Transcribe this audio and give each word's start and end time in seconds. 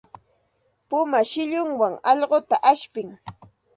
Puma 0.89 1.19
shillunwan 1.31 1.93
allquta 2.13 2.55
ashpin. 2.71 3.09